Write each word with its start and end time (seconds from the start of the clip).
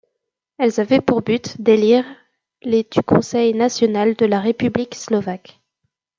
Elles 0.57 0.79
avaient 0.79 0.99
pour 0.99 1.21
but 1.21 1.61
d'élire 1.61 2.03
les 2.63 2.81
du 2.81 3.03
Conseil 3.03 3.53
national 3.53 4.15
de 4.15 4.25
la 4.25 4.39
République 4.39 4.95
slovaque. 4.95 5.61